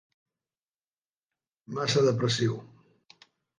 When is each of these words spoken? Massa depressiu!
Massa 1.77 2.05
depressiu! 2.09 2.59